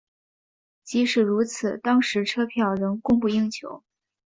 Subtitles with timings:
[0.83, 3.83] 即使如此当时车票仍供不应求。